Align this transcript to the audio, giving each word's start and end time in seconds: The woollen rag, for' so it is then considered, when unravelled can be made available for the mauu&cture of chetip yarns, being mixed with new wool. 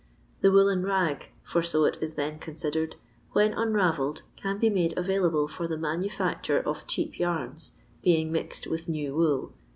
The 0.41 0.51
woollen 0.51 0.81
rag, 0.81 1.29
for' 1.43 1.61
so 1.61 1.85
it 1.85 1.95
is 2.01 2.15
then 2.15 2.39
considered, 2.39 2.95
when 3.33 3.53
unravelled 3.53 4.23
can 4.35 4.57
be 4.57 4.67
made 4.71 4.97
available 4.97 5.47
for 5.47 5.67
the 5.67 5.77
mauu&cture 5.77 6.65
of 6.65 6.87
chetip 6.87 7.19
yarns, 7.19 7.73
being 8.01 8.31
mixed 8.31 8.65
with 8.65 8.89
new 8.89 9.13
wool. 9.15 9.53